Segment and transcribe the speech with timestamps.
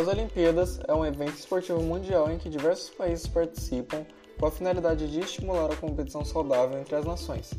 [0.00, 4.06] As Olimpíadas é um evento esportivo mundial em que diversos países participam
[4.38, 7.50] com a finalidade de estimular a competição saudável entre as nações.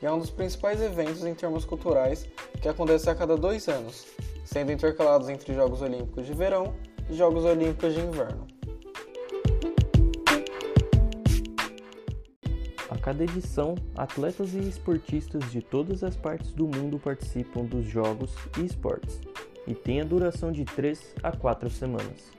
[0.00, 2.28] E é um dos principais eventos em termos culturais
[2.62, 4.06] que acontece a cada dois anos,
[4.44, 6.72] sendo intercalados entre Jogos Olímpicos de Verão
[7.10, 8.46] e Jogos Olímpicos de Inverno.
[12.88, 18.32] A cada edição, atletas e esportistas de todas as partes do mundo participam dos jogos
[18.60, 19.20] e esportes,
[19.70, 22.32] e tem a duração de 3 a 4 semanas.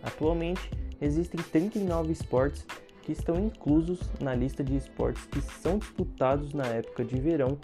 [0.00, 2.64] Atualmente, existem 39 esportes
[3.02, 7.58] que estão inclusos na lista de esportes que são disputados na época de verão,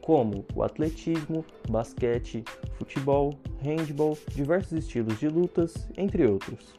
[0.00, 2.42] como o atletismo, basquete,
[2.76, 6.74] futebol, handball, diversos estilos de lutas, entre outros.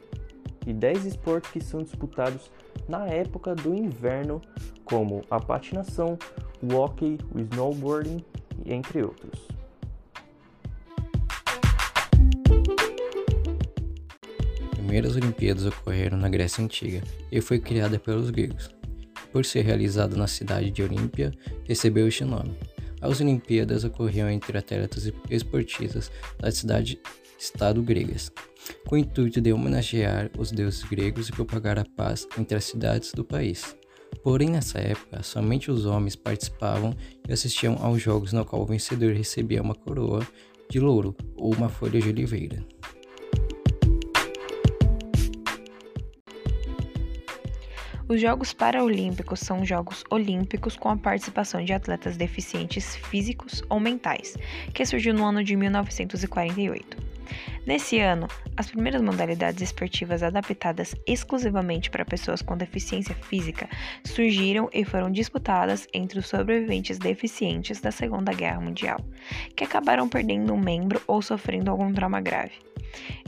[0.66, 2.50] E 10 esportes que são disputados
[2.86, 4.42] na época do inverno,
[4.84, 6.18] como a patinação,
[6.62, 8.22] o hockey, o snowboarding,
[8.66, 9.55] entre outros.
[14.86, 18.70] Primeiras Olimpíadas ocorreram na Grécia Antiga e foi criada pelos gregos.
[19.32, 21.32] Por ser realizada na cidade de Olímpia,
[21.64, 22.56] recebeu este nome.
[23.00, 28.30] As Olimpíadas ocorriam entre atletas esportistas das cidades-estado gregas,
[28.86, 33.10] com o intuito de homenagear os deuses gregos e propagar a paz entre as cidades
[33.12, 33.76] do país.
[34.22, 36.94] Porém, nessa época, somente os homens participavam
[37.28, 40.24] e assistiam aos jogos no qual o vencedor recebia uma coroa
[40.70, 42.64] de louro ou uma folha de oliveira.
[48.08, 54.36] Os Jogos Paralímpicos são Jogos Olímpicos com a participação de atletas deficientes físicos ou mentais,
[54.72, 56.96] que surgiu no ano de 1948.
[57.66, 63.68] Nesse ano, as primeiras modalidades esportivas adaptadas exclusivamente para pessoas com deficiência física
[64.04, 69.00] surgiram e foram disputadas entre os sobreviventes deficientes da Segunda Guerra Mundial,
[69.56, 72.52] que acabaram perdendo um membro ou sofrendo algum trauma grave.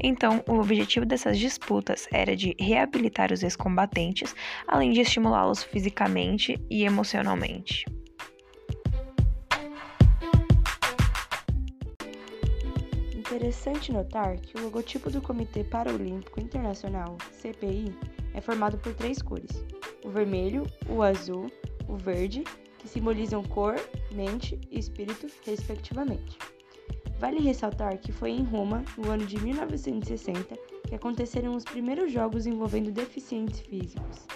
[0.02, 4.34] Então, o objetivo dessas disputas era de reabilitar os ex-combatentes,
[4.66, 7.84] além de estimulá-los fisicamente e emocionalmente.
[13.14, 17.94] Interessante notar que o logotipo do Comitê Paralímpico Internacional, CPI,
[18.34, 19.64] é formado por três cores:
[20.04, 21.50] o vermelho, o azul,
[21.86, 22.42] o verde,
[22.78, 23.76] que simbolizam cor,
[24.12, 26.38] mente e espírito, respectivamente.
[27.18, 30.56] Vale ressaltar que foi em Roma, no ano de 1960,
[30.86, 34.26] que aconteceram os primeiros jogos envolvendo deficientes físicos.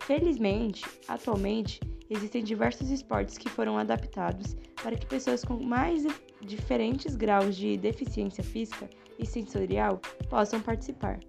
[0.00, 6.04] Felizmente, atualmente, existem diversos esportes que foram adaptados para que pessoas com mais
[6.40, 11.20] diferentes graus de deficiência física e sensorial possam participar.